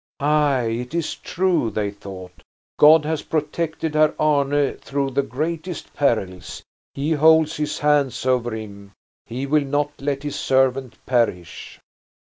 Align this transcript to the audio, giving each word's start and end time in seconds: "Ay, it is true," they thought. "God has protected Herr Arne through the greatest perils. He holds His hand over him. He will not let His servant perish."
"Ay, 0.19 0.63
it 0.81 0.95
is 0.95 1.13
true," 1.13 1.69
they 1.69 1.91
thought. 1.91 2.41
"God 2.79 3.05
has 3.05 3.21
protected 3.21 3.93
Herr 3.93 4.15
Arne 4.19 4.77
through 4.79 5.11
the 5.11 5.21
greatest 5.21 5.93
perils. 5.93 6.63
He 6.95 7.11
holds 7.11 7.57
His 7.57 7.77
hand 7.77 8.19
over 8.25 8.51
him. 8.55 8.93
He 9.27 9.45
will 9.45 9.63
not 9.65 9.91
let 9.99 10.23
His 10.23 10.35
servant 10.35 10.95
perish." 11.05 11.79